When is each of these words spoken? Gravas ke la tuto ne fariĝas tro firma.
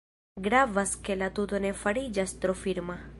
Gravas 0.47 0.95
ke 1.09 1.19
la 1.19 1.29
tuto 1.41 1.61
ne 1.67 1.73
fariĝas 1.85 2.37
tro 2.47 2.57
firma. 2.67 3.01